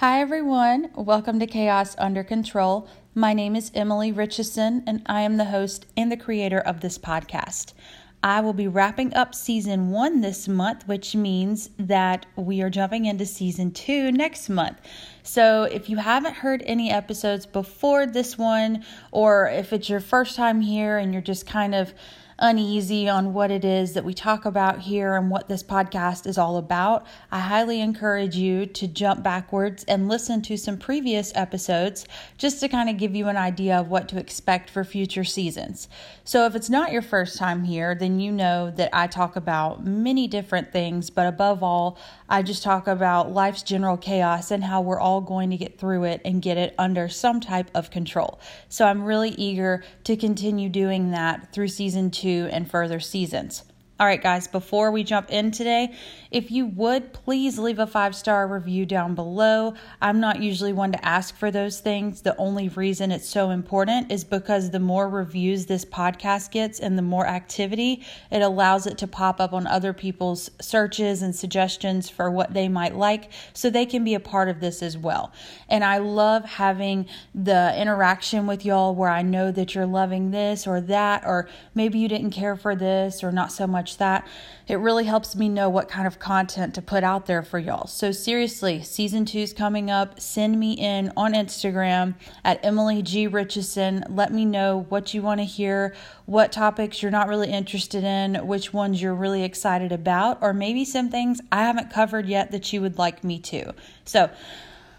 [0.00, 0.88] Hi, everyone.
[0.94, 2.88] Welcome to Chaos Under Control.
[3.14, 6.96] My name is Emily Richardson, and I am the host and the creator of this
[6.96, 7.74] podcast.
[8.22, 13.04] I will be wrapping up season one this month, which means that we are jumping
[13.04, 14.78] into season two next month.
[15.22, 20.34] So, if you haven't heard any episodes before this one, or if it's your first
[20.34, 21.92] time here and you're just kind of
[22.40, 26.38] uneasy on what it is that we talk about here and what this podcast is
[26.38, 32.06] all about, I highly encourage you to jump backwards and listen to some previous episodes
[32.38, 35.88] just to kind of give you an idea of what to expect for future seasons.
[36.24, 39.84] So, if it's not your first time here, then you know that I talk about
[39.84, 41.98] many different things, but above all,
[42.28, 46.04] I just talk about life's general chaos and how we're all going to get through
[46.04, 48.40] it and get it under some type of control.
[48.68, 53.64] So, I'm really eager to continue doing that through season two and further seasons.
[54.00, 55.92] All right, guys, before we jump in today,
[56.30, 59.74] if you would please leave a five star review down below.
[60.00, 62.22] I'm not usually one to ask for those things.
[62.22, 66.96] The only reason it's so important is because the more reviews this podcast gets and
[66.96, 72.08] the more activity, it allows it to pop up on other people's searches and suggestions
[72.08, 75.30] for what they might like so they can be a part of this as well.
[75.68, 77.04] And I love having
[77.34, 81.98] the interaction with y'all where I know that you're loving this or that, or maybe
[81.98, 84.26] you didn't care for this or not so much that.
[84.68, 87.86] It really helps me know what kind of content to put out there for y'all.
[87.86, 90.20] So, seriously, season two is coming up.
[90.20, 93.26] Send me in on Instagram at Emily G.
[93.26, 94.04] Richardson.
[94.08, 95.94] Let me know what you want to hear,
[96.26, 100.84] what topics you're not really interested in, which ones you're really excited about, or maybe
[100.84, 103.74] some things I haven't covered yet that you would like me to.
[104.04, 104.30] So,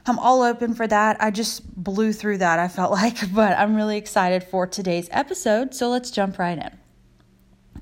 [0.06, 1.18] I'm all open for that.
[1.22, 5.74] I just blew through that, I felt like, but I'm really excited for today's episode.
[5.74, 6.81] So let's jump right in.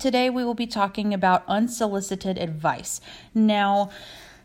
[0.00, 3.02] Today, we will be talking about unsolicited advice.
[3.34, 3.90] Now,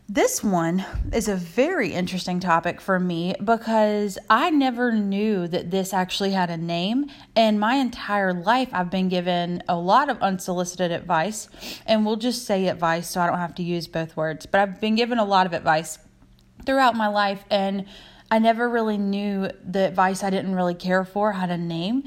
[0.06, 5.94] this one is a very interesting topic for me because I never knew that this
[5.94, 7.06] actually had a name.
[7.34, 11.48] And my entire life, I've been given a lot of unsolicited advice.
[11.86, 14.44] And we'll just say advice so I don't have to use both words.
[14.44, 15.98] But I've been given a lot of advice
[16.66, 17.46] throughout my life.
[17.48, 17.86] And
[18.30, 22.04] I never really knew the advice I didn't really care for had a name.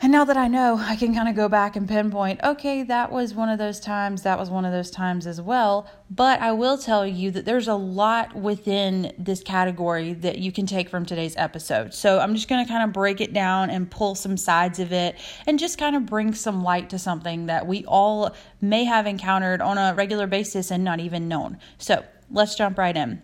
[0.00, 3.10] And now that I know, I can kind of go back and pinpoint, okay, that
[3.10, 5.88] was one of those times, that was one of those times as well.
[6.08, 10.66] But I will tell you that there's a lot within this category that you can
[10.66, 11.92] take from today's episode.
[11.94, 14.92] So I'm just going to kind of break it down and pull some sides of
[14.92, 15.16] it
[15.48, 19.60] and just kind of bring some light to something that we all may have encountered
[19.60, 21.58] on a regular basis and not even known.
[21.76, 23.20] So let's jump right in.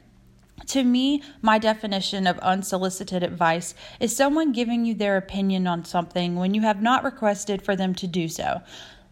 [0.69, 6.37] To me, my definition of unsolicited advice is someone giving you their opinion on something
[6.37, 8.62] when you have not requested for them to do so.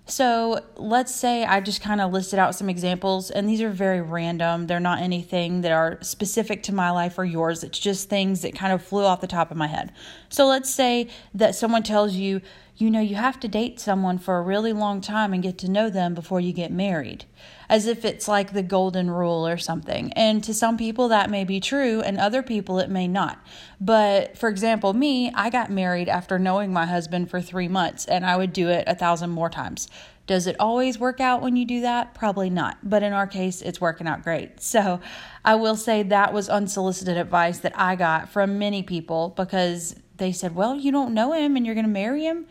[0.07, 4.01] So let's say I just kind of listed out some examples, and these are very
[4.01, 4.67] random.
[4.67, 7.63] They're not anything that are specific to my life or yours.
[7.63, 9.93] It's just things that kind of flew off the top of my head.
[10.29, 12.41] So let's say that someone tells you,
[12.83, 15.71] you know, you have to date someone for a really long time and get to
[15.71, 17.25] know them before you get married,
[17.69, 20.13] as if it's like the golden rule or something.
[20.15, 23.39] And to some people, that may be true, and other people, it may not.
[23.81, 28.27] But for example, me, I got married after knowing my husband for three months, and
[28.27, 29.89] I would do it a thousand more times.
[30.27, 32.15] Does it always work out when you do that?
[32.15, 32.79] Probably not.
[32.83, 34.61] But in our case, it's working out great.
[34.73, 35.01] So
[35.45, 40.33] I will say that was unsolicited advice that I got from many people because they
[40.33, 42.47] said, Well, you don't know him and you're going to marry him.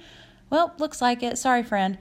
[0.52, 1.38] Well, looks like it.
[1.40, 1.98] Sorry, friend.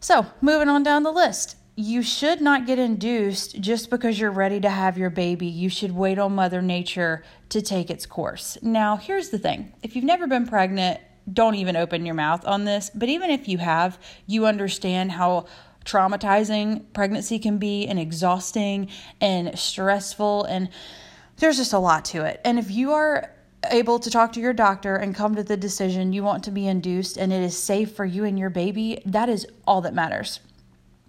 [0.00, 1.56] So, moving on down the list.
[1.74, 5.46] You should not get induced just because you're ready to have your baby.
[5.46, 8.56] You should wait on Mother Nature to take its course.
[8.62, 11.00] Now, here's the thing if you've never been pregnant,
[11.32, 12.90] don't even open your mouth on this.
[12.94, 15.46] But even if you have, you understand how
[15.84, 18.88] traumatizing pregnancy can be and exhausting
[19.20, 20.44] and stressful.
[20.44, 20.68] And
[21.38, 22.40] there's just a lot to it.
[22.44, 23.32] And if you are
[23.70, 26.66] able to talk to your doctor and come to the decision you want to be
[26.66, 30.40] induced and it is safe for you and your baby, that is all that matters.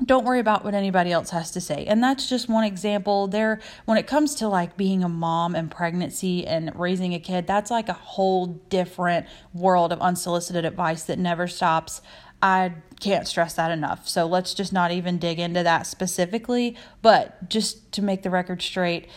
[0.06, 1.86] Don't worry about what anybody else has to say.
[1.86, 3.28] And that's just one example.
[3.28, 7.46] There when it comes to like being a mom and pregnancy and raising a kid,
[7.46, 12.02] that's like a whole different world of unsolicited advice that never stops.
[12.42, 14.08] I can't stress that enough.
[14.08, 18.62] So let's just not even dig into that specifically, but just to make the record
[18.62, 19.10] straight,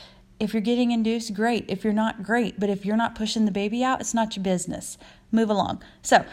[0.43, 1.65] if you're getting induced, great.
[1.69, 2.59] If you're not, great.
[2.59, 4.99] But if you're not pushing the baby out, it's not your business.
[5.31, 5.83] Move along.
[6.03, 6.25] So,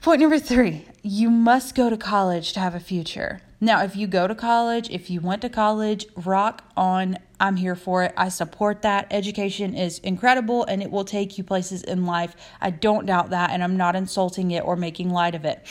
[0.00, 3.42] point number three you must go to college to have a future.
[3.60, 7.18] Now, if you go to college, if you went to college, rock on.
[7.40, 8.14] I'm here for it.
[8.16, 9.06] I support that.
[9.10, 12.34] Education is incredible and it will take you places in life.
[12.60, 15.64] I don't doubt that, and I'm not insulting it or making light of it.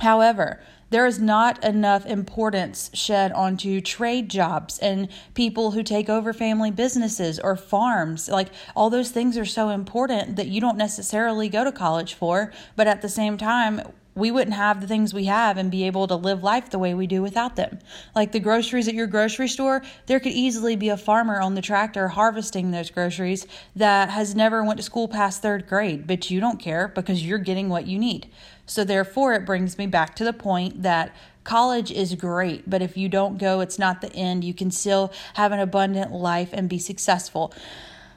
[0.00, 0.60] However,
[0.90, 6.70] there is not enough importance shed onto trade jobs and people who take over family
[6.70, 8.28] businesses or farms.
[8.28, 12.52] Like, all those things are so important that you don't necessarily go to college for,
[12.76, 13.82] but at the same time,
[14.20, 16.94] we wouldn't have the things we have and be able to live life the way
[16.94, 17.78] we do without them.
[18.14, 21.62] Like the groceries at your grocery store, there could easily be a farmer on the
[21.62, 26.38] tractor harvesting those groceries that has never went to school past 3rd grade, but you
[26.38, 28.28] don't care because you're getting what you need.
[28.66, 31.12] So therefore it brings me back to the point that
[31.42, 34.44] college is great, but if you don't go, it's not the end.
[34.44, 37.52] You can still have an abundant life and be successful.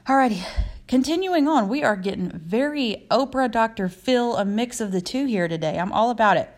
[0.06, 0.44] Alrighty,
[0.86, 3.88] continuing on, we are getting very Oprah, Dr.
[3.88, 5.78] Phil, a mix of the two here today.
[5.78, 6.50] I'm all about it.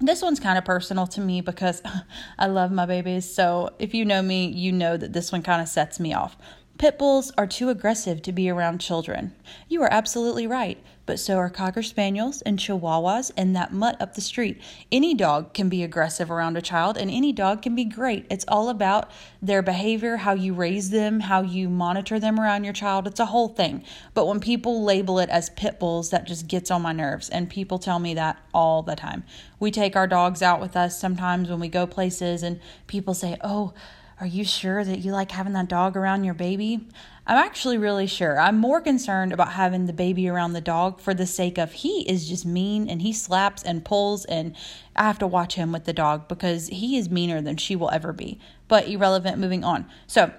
[0.00, 1.80] This one's kind of personal to me because
[2.38, 3.34] I love my babies.
[3.34, 6.36] So if you know me, you know that this one kind of sets me off.
[6.76, 9.32] Pit bulls are too aggressive to be around children.
[9.68, 10.76] You are absolutely right,
[11.06, 14.60] but so are Cocker Spaniels and Chihuahuas and that mutt up the street.
[14.90, 18.26] Any dog can be aggressive around a child, and any dog can be great.
[18.28, 19.08] It's all about
[19.40, 23.06] their behavior, how you raise them, how you monitor them around your child.
[23.06, 23.84] It's a whole thing.
[24.12, 27.48] But when people label it as pit bulls, that just gets on my nerves, and
[27.48, 29.22] people tell me that all the time.
[29.60, 33.36] We take our dogs out with us sometimes when we go places, and people say,
[33.42, 33.74] Oh,
[34.20, 36.86] are you sure that you like having that dog around your baby?
[37.26, 38.38] I'm actually really sure.
[38.38, 42.08] I'm more concerned about having the baby around the dog for the sake of he
[42.08, 44.54] is just mean and he slaps and pulls, and
[44.94, 47.90] I have to watch him with the dog because he is meaner than she will
[47.90, 48.38] ever be.
[48.68, 49.86] But irrelevant, moving on.
[50.06, 50.32] So,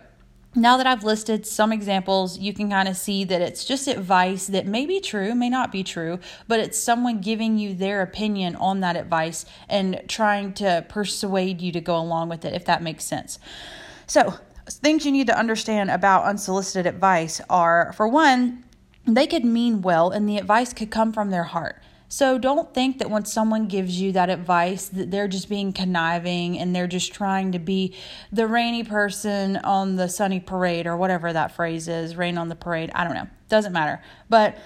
[0.55, 4.47] now that I've listed some examples, you can kind of see that it's just advice
[4.47, 8.55] that may be true, may not be true, but it's someone giving you their opinion
[8.55, 12.81] on that advice and trying to persuade you to go along with it, if that
[12.81, 13.37] makes sense.
[14.07, 14.35] So,
[14.67, 18.63] things you need to understand about unsolicited advice are for one,
[19.05, 21.81] they could mean well and the advice could come from their heart.
[22.07, 26.59] So don't think that when someone gives you that advice that they're just being conniving
[26.59, 27.95] and they're just trying to be
[28.31, 32.55] the rainy person on the sunny parade or whatever that phrase is, rain on the
[32.55, 32.91] parade.
[32.93, 33.27] I don't know.
[33.49, 34.01] Doesn't matter.
[34.29, 34.57] But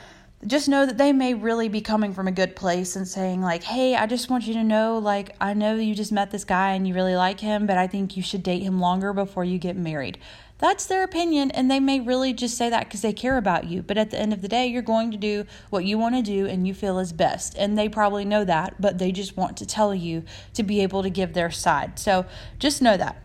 [0.45, 3.61] just know that they may really be coming from a good place and saying like
[3.61, 6.71] hey i just want you to know like i know you just met this guy
[6.71, 9.57] and you really like him but i think you should date him longer before you
[9.57, 10.17] get married
[10.59, 13.81] that's their opinion, and they may really just say that because they care about you.
[13.81, 16.21] But at the end of the day, you're going to do what you want to
[16.21, 17.55] do and you feel is best.
[17.57, 20.23] And they probably know that, but they just want to tell you
[20.53, 21.97] to be able to give their side.
[21.97, 22.25] So
[22.59, 23.21] just know that.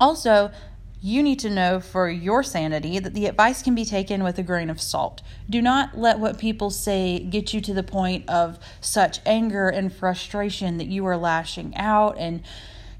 [0.00, 0.50] Also,
[1.00, 4.42] you need to know for your sanity that the advice can be taken with a
[4.42, 5.22] grain of salt.
[5.48, 9.92] Do not let what people say get you to the point of such anger and
[9.92, 12.42] frustration that you are lashing out and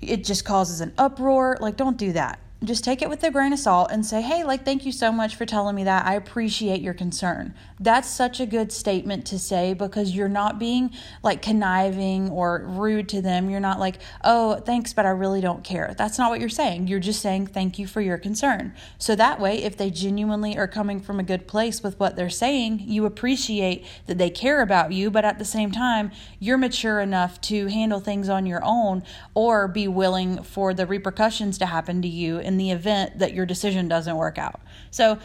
[0.01, 1.59] it just causes an uproar.
[1.61, 4.43] Like, don't do that just take it with a grain of salt and say, hey,
[4.43, 6.05] like, thank you so much for telling me that.
[6.05, 7.55] I appreciate your concern.
[7.79, 10.91] That's such a good statement to say because you're not being
[11.23, 13.49] like conniving or rude to them.
[13.49, 15.95] You're not like, oh, thanks, but I really don't care.
[15.97, 16.89] That's not what you're saying.
[16.89, 18.75] You're just saying, thank you for your concern.
[18.99, 22.29] So that way, if they genuinely are coming from a good place with what they're
[22.29, 26.99] saying, you appreciate that they care about you, but at the same time, you're mature
[26.99, 29.05] enough to handle things on your own
[29.35, 33.47] or be willing for the repercussions to happen to you in the event that your
[33.47, 34.61] decision doesn't work out.
[34.91, 35.19] So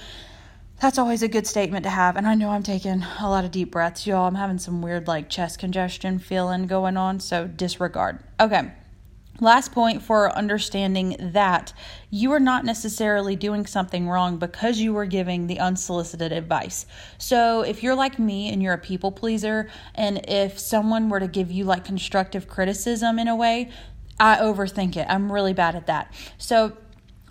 [0.80, 2.18] that's always a good statement to have.
[2.18, 4.28] And I know I'm taking a lot of deep breaths, y'all.
[4.28, 8.20] I'm having some weird like chest congestion feeling going on, so disregard.
[8.40, 8.70] Okay.
[9.40, 11.74] Last point for understanding that
[12.12, 16.86] you are not necessarily doing something wrong because you were giving the unsolicited advice.
[17.18, 21.28] So, if you're like me and you're a people pleaser, and if someone were to
[21.28, 23.72] give you like constructive criticism in a way,
[24.20, 25.08] I overthink it.
[25.10, 26.14] I'm really bad at that.
[26.38, 26.78] So,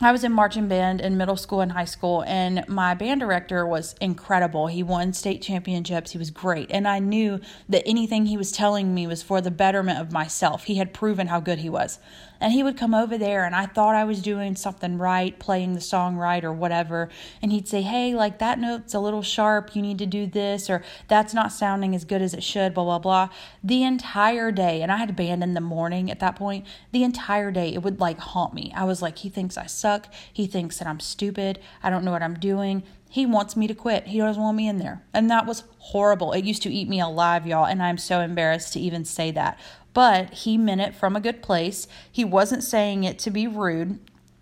[0.04, 3.64] I was in marching band in middle school and high school, and my band director
[3.64, 4.66] was incredible.
[4.66, 6.10] He won state championships.
[6.10, 6.72] He was great.
[6.72, 10.64] And I knew that anything he was telling me was for the betterment of myself.
[10.64, 12.00] He had proven how good he was
[12.42, 15.74] and he would come over there and I thought I was doing something right, playing
[15.74, 17.08] the song right or whatever,
[17.40, 20.68] and he'd say, "Hey, like that note's a little sharp, you need to do this
[20.68, 23.28] or that's not sounding as good as it should, blah blah blah."
[23.62, 27.52] The entire day, and I had band in the morning at that point, the entire
[27.52, 28.72] day it would like haunt me.
[28.74, 30.12] I was like, "He thinks I suck.
[30.32, 31.60] He thinks that I'm stupid.
[31.82, 34.06] I don't know what I'm doing." He wants me to quit.
[34.06, 35.02] He doesn't want me in there.
[35.12, 36.32] And that was horrible.
[36.32, 39.58] It used to eat me alive, y'all, and I'm so embarrassed to even say that
[39.94, 41.86] but he meant it from a good place.
[42.10, 43.98] He wasn't saying it to be rude.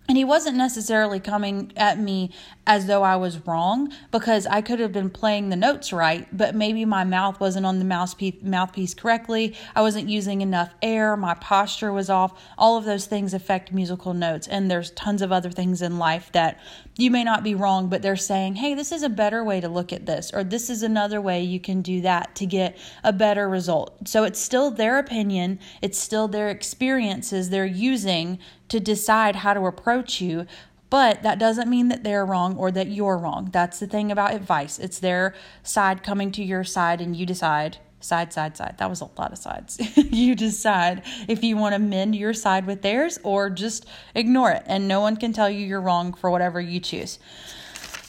[0.09, 2.31] and he wasn't necessarily coming at me
[2.67, 6.53] as though I was wrong because I could have been playing the notes right, but
[6.53, 9.55] maybe my mouth wasn't on the mouthpiece, correctly.
[9.73, 11.15] I wasn't using enough air.
[11.15, 12.37] My posture was off.
[12.57, 14.49] All of those things affect musical notes.
[14.49, 16.59] And there's tons of other things in life that
[16.97, 19.69] you may not be wrong, but they're saying, hey, this is a better way to
[19.69, 23.13] look at this, or this is another way you can do that to get a
[23.13, 24.07] better result.
[24.07, 29.65] So it's still their opinion, it's still their experiences they're using to decide how to
[29.65, 30.45] approach you.
[30.89, 33.49] But that doesn't mean that they're wrong or that you're wrong.
[33.53, 34.77] That's the thing about advice.
[34.77, 35.33] It's their
[35.63, 38.75] side coming to your side, and you decide side, side, side.
[38.77, 39.79] That was a lot of sides.
[39.95, 44.63] you decide if you want to mend your side with theirs or just ignore it.
[44.65, 47.19] And no one can tell you you're wrong for whatever you choose.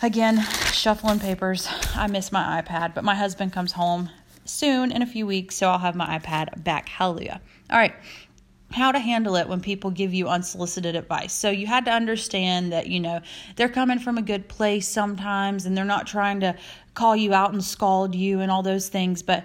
[0.02, 1.68] Again, shuffling papers.
[1.94, 4.10] I miss my iPad, but my husband comes home
[4.44, 6.88] soon in a few weeks, so I'll have my iPad back.
[6.88, 7.40] Hallelujah.
[7.70, 7.94] All right
[8.72, 11.32] how to handle it when people give you unsolicited advice.
[11.32, 13.20] So you had to understand that, you know,
[13.56, 16.56] they're coming from a good place sometimes and they're not trying to
[16.94, 19.44] call you out and scald you and all those things, but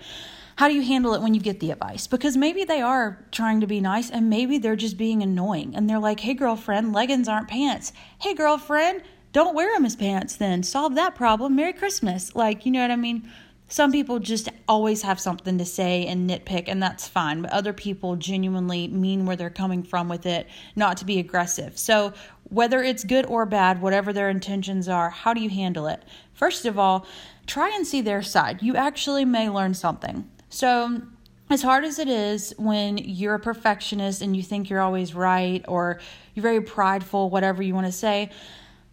[0.58, 2.08] how do you handle it when you get the advice?
[2.08, 5.90] Because maybe they are trying to be nice and maybe they're just being annoying and
[5.90, 10.64] they're like, "Hey girlfriend, leggings aren't pants." "Hey girlfriend, don't wear them as pants then.
[10.64, 11.56] Solve that problem.
[11.56, 13.30] Merry Christmas." Like, you know what I mean?
[13.70, 17.42] some people just always have something to say and nitpick, and that's fine.
[17.42, 21.78] But other people genuinely mean where they're coming from with it, not to be aggressive.
[21.78, 22.14] So,
[22.46, 26.04] whether it's good or bad, whatever their intentions are, how do you handle it?
[26.34, 27.06] First of all,
[27.46, 28.62] try and see their side.
[28.62, 30.30] You actually may learn something.
[30.58, 31.04] So,
[31.52, 35.64] as hard as it is when you're a perfectionist and you think you're always right
[35.68, 36.00] or
[36.34, 38.32] you're very prideful, whatever you want to say,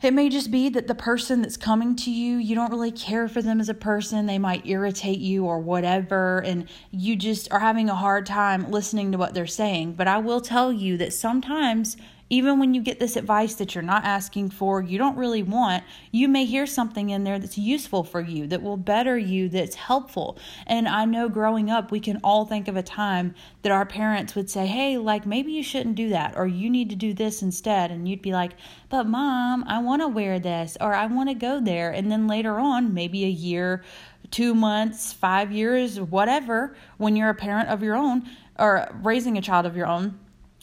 [0.03, 3.29] it may just be that the person that's coming to you, you don't really care
[3.29, 4.27] for them as a person.
[4.27, 9.11] They might irritate you or whatever, and you just are having a hard time listening
[9.13, 9.95] to what they're saying.
[9.95, 11.97] But I will tell you that sometimes
[12.31, 15.85] even when you get this advice that you're not asking for, you don't really want,
[16.11, 19.75] you may hear something in there that's useful for you, that will better you, that's
[19.75, 20.39] helpful.
[20.67, 24.35] And I know growing up, we can all think of a time that our parents
[24.35, 27.43] would say, Hey, like maybe you shouldn't do that, or you need to do this
[27.43, 27.91] instead.
[27.91, 28.53] And you'd be like,
[28.89, 31.91] But mom, I want to wear this, or I want to go there.
[31.91, 33.85] And then later on, maybe a year,
[34.31, 38.29] two months, five years, whatever, when you're a parent of your own
[38.59, 40.19] or raising a child of your own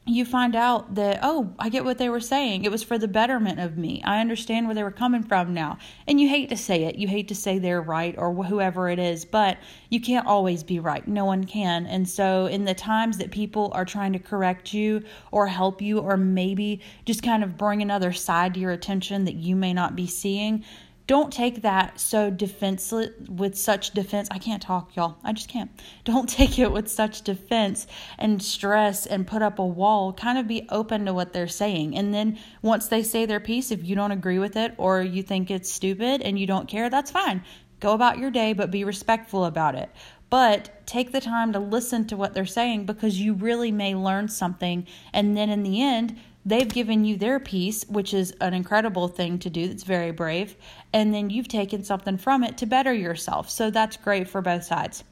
[0.08, 2.65] you find out that, oh, I get what they were saying.
[2.65, 4.01] It was for the betterment of me.
[4.03, 5.77] I understand where they were coming from now.
[6.08, 6.96] And you hate to say it.
[6.96, 10.79] You hate to say they're right or whoever it is, but you can't always be
[10.79, 11.08] right.
[11.08, 11.86] No one can.
[11.86, 16.00] And so, in the times that people are trying to correct you or help you,
[16.00, 19.96] or maybe just kind of bring another side to your attention that you may not
[19.96, 20.65] be seeing,
[21.08, 24.27] don't take that so defenseless with such defense.
[24.31, 25.17] I can't talk, y'all.
[25.24, 25.72] I just can't.
[26.03, 30.13] Don't take it with such defense and stress and put up a wall.
[30.13, 31.98] Kind of be open to what they're saying.
[31.98, 35.24] And then once they say their piece, if you don't agree with it or you
[35.24, 37.43] think it's stupid and you don't care, that's fine.
[37.79, 39.89] Go about your day, but be respectful about it.
[40.29, 44.29] But take the time to listen to what they're saying because you really may learn
[44.29, 44.88] something.
[45.12, 49.38] And then in the end, They've given you their piece, which is an incredible thing
[49.39, 49.67] to do.
[49.67, 50.55] That's very brave.
[50.91, 53.50] And then you've taken something from it to better yourself.
[53.50, 55.03] So that's great for both sides.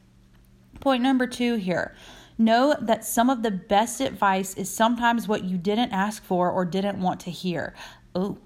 [0.80, 1.96] Point number two here
[2.38, 6.64] know that some of the best advice is sometimes what you didn't ask for or
[6.64, 7.76] didn't want to hear.
[8.16, 8.38] Oh,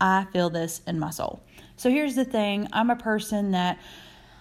[0.00, 1.42] I feel this in my soul.
[1.76, 3.78] So here's the thing I'm a person that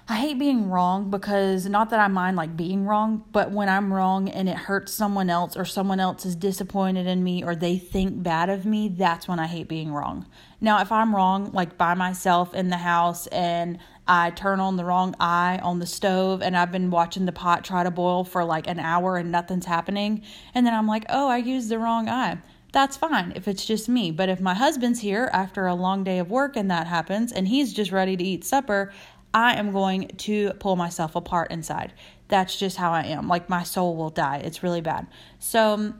[0.06, 3.94] I hate being wrong because not that I mind like being wrong, but when I'm
[3.94, 7.78] wrong and it hurts someone else or someone else is disappointed in me or they
[7.78, 10.26] think bad of me, that's when I hate being wrong.
[10.60, 14.84] Now, if I'm wrong, like by myself in the house and I turn on the
[14.84, 18.44] wrong eye on the stove and I've been watching the pot try to boil for
[18.44, 20.22] like an hour and nothing's happening,
[20.54, 22.40] and then I'm like, oh, I used the wrong eye
[22.74, 24.12] that's fine if it's just me.
[24.12, 27.48] But if my husband's here after a long day of work and that happens and
[27.48, 28.92] he's just ready to eat supper,
[29.34, 31.94] I am going to pull myself apart inside.
[32.28, 33.28] That's just how I am.
[33.28, 34.38] Like my soul will die.
[34.38, 35.08] It's really bad.
[35.40, 35.94] So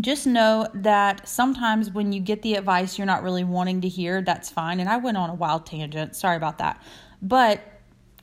[0.00, 4.20] just know that sometimes when you get the advice you're not really wanting to hear,
[4.20, 4.80] that's fine.
[4.80, 6.14] And I went on a wild tangent.
[6.14, 6.82] Sorry about that.
[7.22, 7.62] But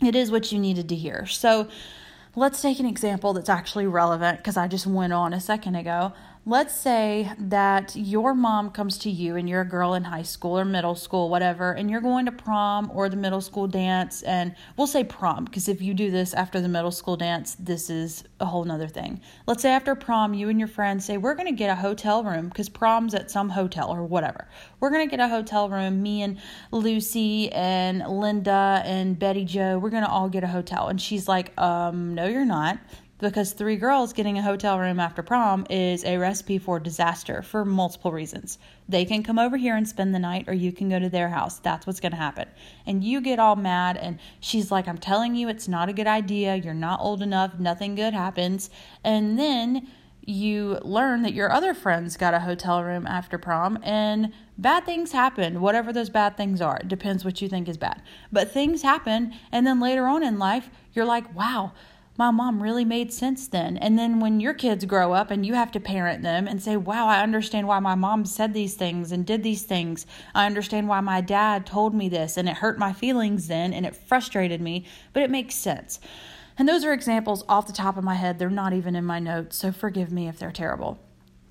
[0.01, 1.25] it is what you needed to hear.
[1.25, 1.67] So
[2.35, 6.13] let's take an example that's actually relevant because I just went on a second ago
[6.47, 10.59] let's say that your mom comes to you and you're a girl in high school
[10.59, 14.21] or middle school, whatever, and you're going to prom or the middle school dance.
[14.21, 17.89] And we'll say prom because if you do this after the middle school dance, this
[17.89, 19.21] is a whole nother thing.
[19.47, 22.23] Let's say after prom, you and your friends say, We're going to get a hotel
[22.23, 24.47] room because prom's at some hotel or whatever.
[24.79, 26.03] We're going to get a hotel room.
[26.03, 26.37] Me and
[26.71, 30.89] Lucy and Linda and Betty Joe, we're going to all get a hotel.
[30.89, 32.77] And she's like, Um, no, you're not
[33.19, 37.63] because three girls getting a hotel room after prom is a recipe for disaster for
[37.63, 38.57] multiple reasons.
[38.89, 41.29] They can come over here and spend the night, or you can go to their
[41.29, 41.59] house.
[41.59, 42.47] That's what's going to happen.
[42.85, 46.07] And you get all mad, and she's like, I'm telling you, it's not a good
[46.07, 46.55] idea.
[46.55, 47.57] You're not old enough.
[47.57, 48.69] Nothing good happens.
[49.03, 49.87] And then
[50.25, 55.11] you learn that your other friends got a hotel room after prom and bad things
[55.11, 58.81] happen whatever those bad things are it depends what you think is bad but things
[58.81, 61.71] happen and then later on in life you're like wow
[62.17, 63.77] my mom really made sense then.
[63.77, 66.77] And then when your kids grow up and you have to parent them and say,
[66.77, 70.05] wow, I understand why my mom said these things and did these things.
[70.33, 73.85] I understand why my dad told me this and it hurt my feelings then and
[73.85, 75.99] it frustrated me, but it makes sense.
[76.57, 78.39] And those are examples off the top of my head.
[78.39, 80.99] They're not even in my notes, so forgive me if they're terrible.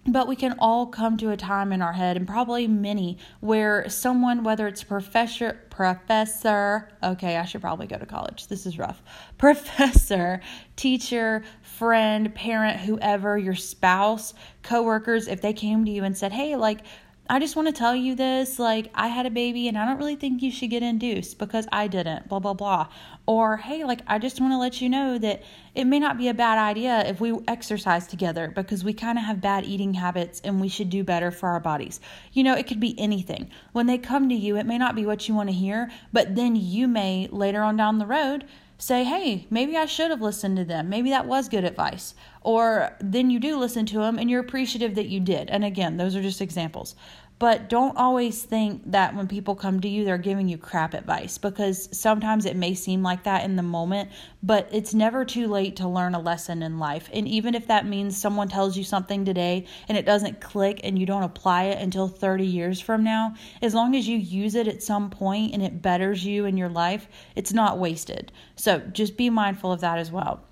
[0.06, 3.88] But we can all come to a time in our head, and probably many, where
[3.88, 8.48] someone, whether it's professor, professor, okay, I should probably go to college.
[8.48, 9.02] This is rough.
[9.38, 10.42] Professor,
[10.76, 16.54] teacher, friend, parent, whoever, your spouse, coworkers, if they came to you and said, "Hey,
[16.56, 16.80] like
[17.26, 19.96] I just want to tell you this like, I had a baby and I don't
[19.96, 22.88] really think you should get induced because I didn't, blah, blah, blah.
[23.24, 25.42] Or, hey, like, I just want to let you know that
[25.74, 29.24] it may not be a bad idea if we exercise together because we kind of
[29.24, 31.98] have bad eating habits and we should do better for our bodies.
[32.34, 33.48] You know, it could be anything.
[33.72, 36.36] When they come to you, it may not be what you want to hear, but
[36.36, 38.44] then you may later on down the road
[38.78, 40.88] say, hey, maybe I should have listened to them.
[40.88, 42.14] Maybe that was good advice.
[42.42, 45.48] Or then you do listen to them and you're appreciative that you did.
[45.48, 46.94] And again, those are just examples.
[47.40, 51.36] But don't always think that when people come to you, they're giving you crap advice
[51.36, 54.10] because sometimes it may seem like that in the moment,
[54.42, 57.10] but it's never too late to learn a lesson in life.
[57.12, 60.96] And even if that means someone tells you something today and it doesn't click and
[60.96, 64.68] you don't apply it until 30 years from now, as long as you use it
[64.68, 68.30] at some point and it betters you in your life, it's not wasted.
[68.54, 70.44] So just be mindful of that as well.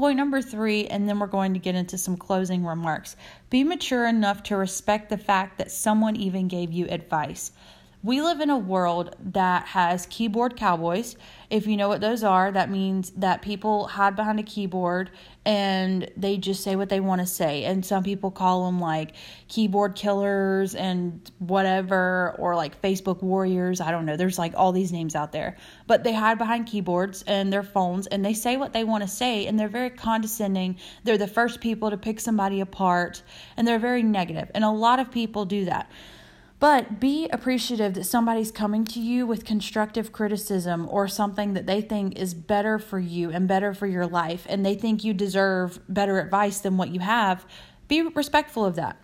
[0.00, 3.16] Point number three, and then we're going to get into some closing remarks.
[3.50, 7.52] Be mature enough to respect the fact that someone even gave you advice.
[8.02, 11.16] We live in a world that has keyboard cowboys.
[11.50, 15.10] If you know what those are, that means that people hide behind a keyboard
[15.44, 17.64] and they just say what they want to say.
[17.64, 19.12] And some people call them like
[19.48, 23.82] keyboard killers and whatever, or like Facebook warriors.
[23.82, 24.16] I don't know.
[24.16, 25.58] There's like all these names out there.
[25.86, 29.08] But they hide behind keyboards and their phones and they say what they want to
[29.08, 30.78] say and they're very condescending.
[31.04, 33.22] They're the first people to pick somebody apart
[33.58, 34.50] and they're very negative.
[34.54, 35.90] And a lot of people do that.
[36.60, 41.80] But be appreciative that somebody's coming to you with constructive criticism or something that they
[41.80, 45.80] think is better for you and better for your life, and they think you deserve
[45.88, 47.46] better advice than what you have.
[47.88, 49.02] Be respectful of that.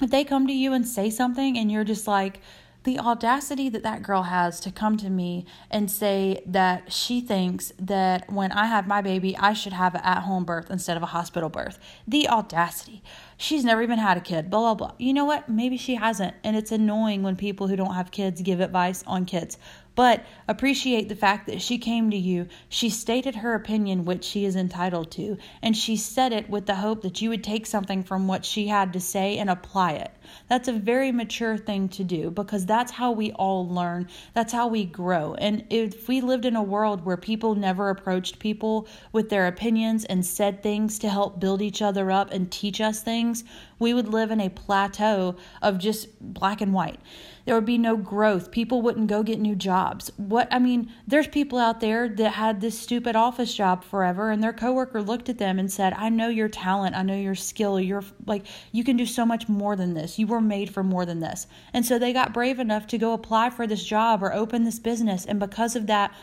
[0.00, 2.40] If they come to you and say something and you're just like,
[2.84, 7.72] the audacity that that girl has to come to me and say that she thinks
[7.78, 11.02] that when I have my baby, I should have an at home birth instead of
[11.02, 11.78] a hospital birth.
[12.08, 13.02] The audacity.
[13.42, 14.94] She's never even had a kid, blah, blah, blah.
[14.98, 15.48] You know what?
[15.48, 16.36] Maybe she hasn't.
[16.44, 19.58] And it's annoying when people who don't have kids give advice on kids.
[19.94, 24.44] But appreciate the fact that she came to you, she stated her opinion, which she
[24.44, 28.02] is entitled to, and she said it with the hope that you would take something
[28.02, 30.10] from what she had to say and apply it.
[30.48, 34.08] That's a very mature thing to do because that's how we all learn.
[34.32, 35.34] That's how we grow.
[35.34, 40.04] And if we lived in a world where people never approached people with their opinions
[40.06, 43.44] and said things to help build each other up and teach us things,
[43.82, 47.00] we would live in a plateau of just black and white.
[47.44, 48.52] There would be no growth.
[48.52, 50.12] People wouldn't go get new jobs.
[50.16, 54.40] What I mean, there's people out there that had this stupid office job forever and
[54.40, 56.96] their coworker looked at them and said, "I know your talent.
[56.96, 57.80] I know your skill.
[57.80, 60.20] You're like you can do so much more than this.
[60.20, 63.12] You were made for more than this." And so they got brave enough to go
[63.12, 66.14] apply for this job or open this business and because of that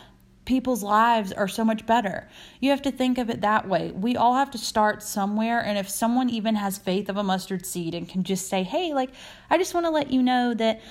[0.45, 2.27] people's lives are so much better.
[2.59, 3.91] You have to think of it that way.
[3.91, 5.59] We all have to start somewhere.
[5.59, 8.93] And if someone even has faith of a mustard seed and can just say, hey,
[8.93, 9.11] like,
[9.49, 10.81] I just want to let you know that.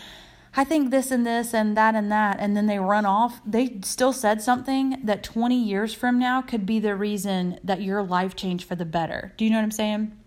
[0.57, 3.79] I think this and this and that and that, and then they run off, they
[3.85, 8.35] still said something that 20 years from now could be the reason that your life
[8.35, 9.35] changed for the better.
[9.37, 10.18] Do you know what I'm saying?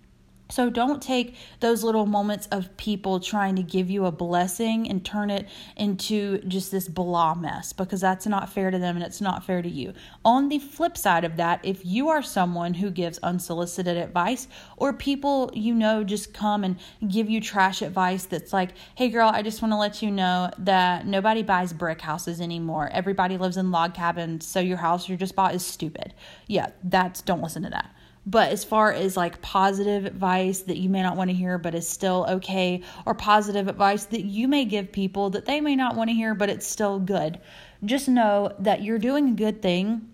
[0.52, 5.04] So don't take those little moments of people trying to give you a blessing and
[5.04, 9.22] turn it into just this blah mess because that's not fair to them and it's
[9.22, 9.94] not fair to you.
[10.26, 14.92] On the flip side of that, if you are someone who gives unsolicited advice or
[14.92, 19.42] people you know just come and give you trash advice that's like, hey girl, I
[19.42, 22.90] just want to let you know that nobody buys brick houses anymore.
[22.92, 26.14] Everybody lives in log cabins, so your house you just bought is stupid.
[26.48, 27.96] Yeah, that's don't listen to that.
[28.26, 31.76] But as far as like positive advice that you may not want to hear, but
[31.76, 35.96] is still okay, or positive advice that you may give people that they may not
[35.96, 37.40] want to hear, but it's still good,
[37.84, 40.08] just know that you're doing a good thing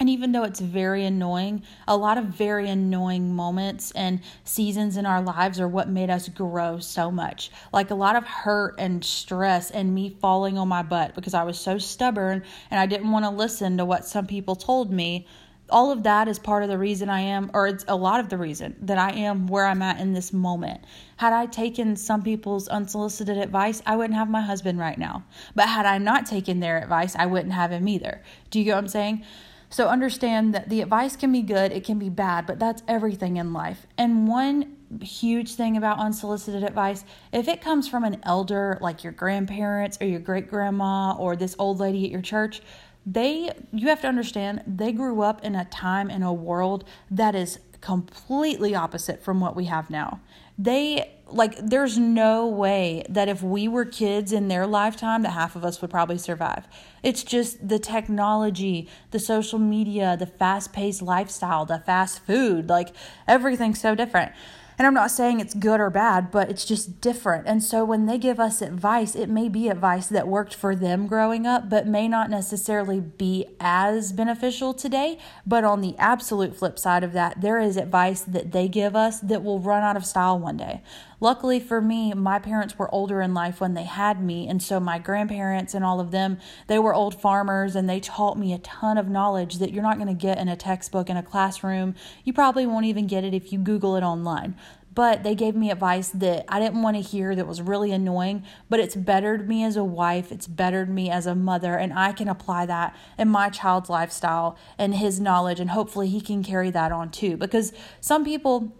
[0.00, 5.04] And even though it's very annoying, a lot of very annoying moments and seasons in
[5.04, 7.50] our lives are what made us grow so much.
[7.70, 11.42] Like a lot of hurt and stress and me falling on my butt because I
[11.42, 15.26] was so stubborn and I didn't want to listen to what some people told me.
[15.70, 18.28] All of that is part of the reason I am, or it's a lot of
[18.28, 20.82] the reason that I am where I'm at in this moment.
[21.16, 25.24] Had I taken some people's unsolicited advice, I wouldn't have my husband right now.
[25.54, 28.22] But had I not taken their advice, I wouldn't have him either.
[28.50, 29.24] Do you get what I'm saying?
[29.72, 33.36] So understand that the advice can be good, it can be bad, but that's everything
[33.36, 33.86] in life.
[33.96, 39.12] And one huge thing about unsolicited advice if it comes from an elder like your
[39.12, 42.60] grandparents or your great grandma or this old lady at your church,
[43.06, 47.34] they you have to understand they grew up in a time in a world that
[47.34, 50.20] is completely opposite from what we have now.
[50.58, 55.56] They like there's no way that if we were kids in their lifetime that half
[55.56, 56.66] of us would probably survive
[57.02, 62.88] it's just the technology the social media the fast-paced lifestyle the fast food like
[63.28, 64.32] everything's so different
[64.80, 67.46] and I'm not saying it's good or bad, but it's just different.
[67.46, 71.06] And so when they give us advice, it may be advice that worked for them
[71.06, 75.18] growing up, but may not necessarily be as beneficial today.
[75.46, 79.20] But on the absolute flip side of that, there is advice that they give us
[79.20, 80.80] that will run out of style one day.
[81.20, 84.80] Luckily for me, my parents were older in life when they had me, and so
[84.80, 88.58] my grandparents and all of them, they were old farmers and they taught me a
[88.58, 91.94] ton of knowledge that you're not going to get in a textbook in a classroom.
[92.24, 94.56] You probably won't even get it if you Google it online
[94.94, 98.44] but they gave me advice that I didn't want to hear that was really annoying,
[98.68, 102.12] but it's bettered me as a wife, it's bettered me as a mother, and I
[102.12, 106.70] can apply that in my child's lifestyle and his knowledge, and hopefully he can carry
[106.70, 107.36] that on too.
[107.36, 108.72] Because some people,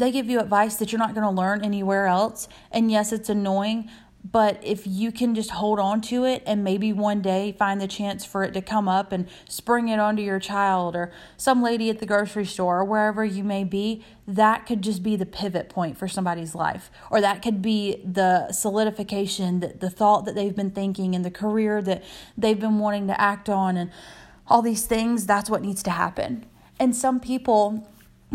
[0.00, 2.48] they give you advice that you're not going to learn anywhere else.
[2.70, 3.88] And yes, it's annoying,
[4.30, 7.86] but if you can just hold on to it and maybe one day find the
[7.86, 11.90] chance for it to come up and spring it onto your child or some lady
[11.90, 15.68] at the grocery store or wherever you may be, that could just be the pivot
[15.68, 16.90] point for somebody's life.
[17.10, 21.30] Or that could be the solidification, that the thought that they've been thinking and the
[21.30, 22.02] career that
[22.36, 23.90] they've been wanting to act on and
[24.48, 25.26] all these things.
[25.26, 26.46] That's what needs to happen.
[26.80, 27.86] And some people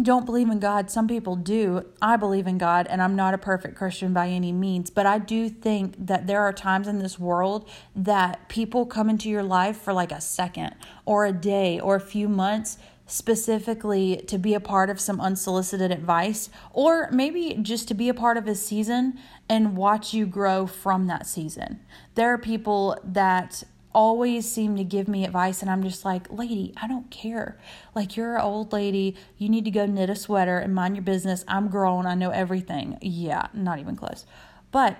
[0.03, 0.89] don't believe in God.
[0.89, 1.85] Some people do.
[2.01, 5.19] I believe in God, and I'm not a perfect Christian by any means, but I
[5.19, 9.77] do think that there are times in this world that people come into your life
[9.77, 12.77] for like a second or a day or a few months
[13.09, 18.13] specifically to be a part of some unsolicited advice or maybe just to be a
[18.13, 21.79] part of a season and watch you grow from that season.
[22.13, 23.63] There are people that
[23.99, 27.59] always seem to give me advice and I'm just like, "Lady, I don't care.
[27.93, 31.03] Like you're an old lady, you need to go knit a sweater and mind your
[31.03, 31.43] business.
[31.49, 34.25] I'm grown, I know everything." Yeah, not even close.
[34.71, 34.95] But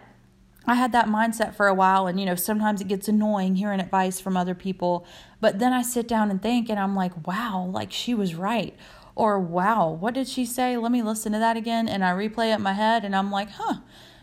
[0.68, 3.80] I had that mindset for a while and you know, sometimes it gets annoying hearing
[3.80, 5.06] advice from other people,
[5.40, 8.76] but then I sit down and think and I'm like, "Wow, like she was right."
[9.16, 10.76] Or, "Wow, what did she say?
[10.76, 13.32] Let me listen to that again." And I replay it in my head and I'm
[13.32, 13.78] like, "Huh,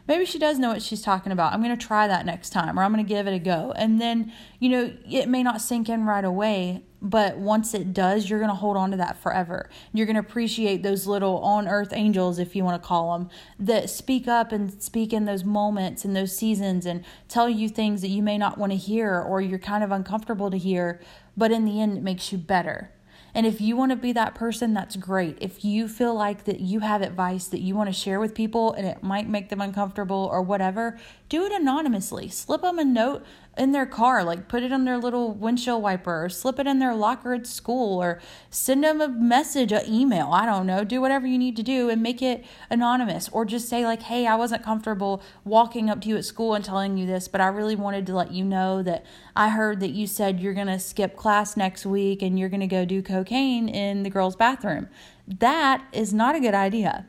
[0.08, 1.52] maybe she does know what she's talking about.
[1.52, 3.72] I'm going to try that next time or I'm going to give it a go.
[3.76, 8.28] And then, you know, it may not sink in right away, but once it does,
[8.28, 9.68] you're going to hold on to that forever.
[9.92, 13.28] You're going to appreciate those little on earth angels, if you want to call them,
[13.58, 18.00] that speak up and speak in those moments and those seasons and tell you things
[18.02, 21.00] that you may not want to hear or you're kind of uncomfortable to hear,
[21.36, 22.90] but in the end, it makes you better.
[23.36, 25.36] And if you want to be that person, that's great.
[25.42, 28.72] If you feel like that you have advice that you want to share with people
[28.72, 32.28] and it might make them uncomfortable or whatever, do it anonymously.
[32.28, 33.24] Slip them a note
[33.56, 36.78] in their car, like put it on their little windshield wiper or slip it in
[36.78, 40.30] their locker at school or send them a message, an email.
[40.32, 40.84] I don't know.
[40.84, 44.26] Do whatever you need to do and make it anonymous or just say, like, hey,
[44.26, 47.46] I wasn't comfortable walking up to you at school and telling you this, but I
[47.46, 51.16] really wanted to let you know that I heard that you said you're to skip
[51.16, 54.88] class next week and you're to go do cocaine in the girls' bathroom.
[55.26, 57.06] That is not a good idea.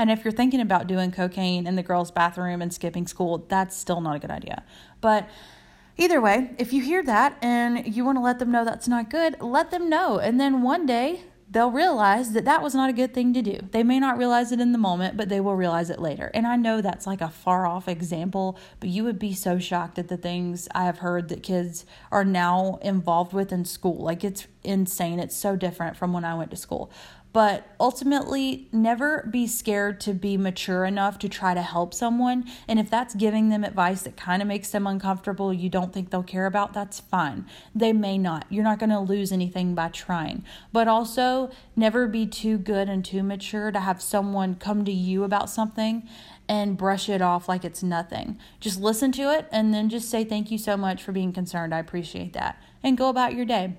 [0.00, 3.76] And if you're thinking about doing cocaine in the girls' bathroom and skipping school, that's
[3.76, 4.64] still not a good idea.
[5.02, 5.28] But
[5.98, 9.10] either way, if you hear that and you want to let them know that's not
[9.10, 10.18] good, let them know.
[10.18, 13.58] And then one day they'll realize that that was not a good thing to do.
[13.72, 16.30] They may not realize it in the moment, but they will realize it later.
[16.32, 19.98] And I know that's like a far off example, but you would be so shocked
[19.98, 23.98] at the things I have heard that kids are now involved with in school.
[24.02, 25.18] Like it's insane.
[25.18, 26.90] It's so different from when I went to school.
[27.32, 32.44] But ultimately, never be scared to be mature enough to try to help someone.
[32.66, 36.10] And if that's giving them advice that kind of makes them uncomfortable, you don't think
[36.10, 37.46] they'll care about, that's fine.
[37.72, 38.46] They may not.
[38.50, 40.44] You're not going to lose anything by trying.
[40.72, 45.22] But also, never be too good and too mature to have someone come to you
[45.22, 46.08] about something
[46.48, 48.40] and brush it off like it's nothing.
[48.58, 51.72] Just listen to it and then just say, Thank you so much for being concerned.
[51.72, 52.60] I appreciate that.
[52.82, 53.76] And go about your day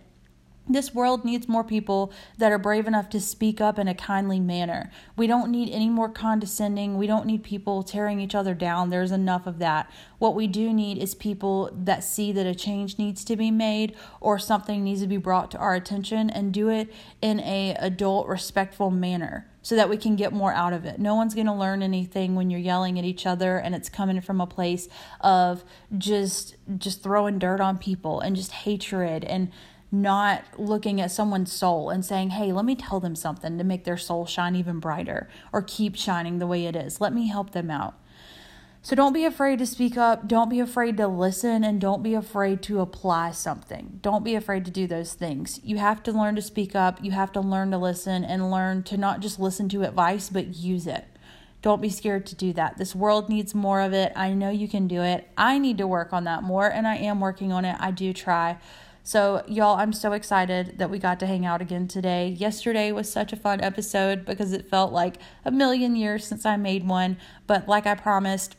[0.71, 4.39] This world needs more people that are brave enough to speak up in a kindly
[4.39, 4.91] manner.
[5.15, 6.97] We don't need any more condescending.
[6.97, 8.89] We don't need people tearing each other down.
[8.89, 9.91] There's enough of that.
[10.19, 13.95] What we do need is people that see that a change needs to be made
[14.19, 18.27] or something needs to be brought to our attention and do it in a adult
[18.27, 20.99] respectful manner so that we can get more out of it.
[20.99, 24.19] No one's going to learn anything when you're yelling at each other and it's coming
[24.21, 24.87] from a place
[25.21, 25.63] of
[25.97, 29.51] just just throwing dirt on people and just hatred and
[29.91, 33.83] not looking at someone's soul and saying, hey, let me tell them something to make
[33.83, 37.01] their soul shine even brighter or keep shining the way it is.
[37.01, 37.95] Let me help them out.
[38.83, 40.27] So don't be afraid to speak up.
[40.27, 43.99] Don't be afraid to listen and don't be afraid to apply something.
[44.01, 45.59] Don't be afraid to do those things.
[45.63, 47.03] You have to learn to speak up.
[47.03, 50.55] You have to learn to listen and learn to not just listen to advice, but
[50.55, 51.05] use it.
[51.61, 52.77] Don't be scared to do that.
[52.79, 54.13] This world needs more of it.
[54.15, 55.29] I know you can do it.
[55.37, 57.77] I need to work on that more, and I am working on it.
[57.79, 58.57] I do try.
[59.03, 62.27] So, y'all, I'm so excited that we got to hang out again today.
[62.29, 66.55] Yesterday was such a fun episode because it felt like a million years since I
[66.55, 67.17] made one.
[67.47, 68.55] But, like I promised,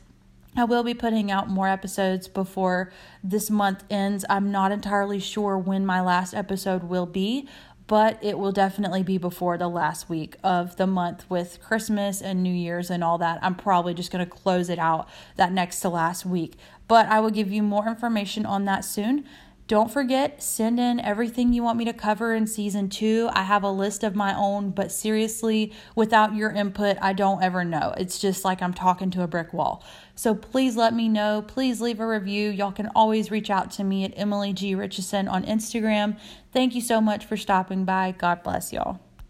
[0.55, 2.91] I will be putting out more episodes before
[3.23, 4.25] this month ends.
[4.29, 7.47] I'm not entirely sure when my last episode will be,
[7.87, 12.43] but it will definitely be before the last week of the month with Christmas and
[12.43, 13.39] New Year's and all that.
[13.41, 16.55] I'm probably just going to close it out that next to last week,
[16.87, 19.25] but I will give you more information on that soon.
[19.67, 23.29] Don't forget, send in everything you want me to cover in season two.
[23.31, 27.63] I have a list of my own, but seriously, without your input, I don't ever
[27.63, 27.93] know.
[27.97, 29.81] It's just like I'm talking to a brick wall.
[30.15, 31.43] So please let me know.
[31.47, 32.49] Please leave a review.
[32.49, 34.75] Y'all can always reach out to me at Emily G.
[34.75, 36.19] Richardson on Instagram.
[36.51, 38.13] Thank you so much for stopping by.
[38.17, 38.99] God bless y'all.